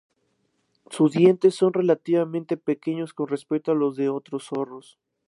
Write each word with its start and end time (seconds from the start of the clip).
Sus 0.89 1.11
dientes 1.11 1.53
son 1.53 1.73
relativamente 1.73 2.57
pequeños 2.57 3.13
con 3.13 3.27
respecto 3.27 3.71
a 3.71 3.75
los 3.75 3.95
de 3.97 4.09
otros 4.09 4.45
zorros. 4.45 4.97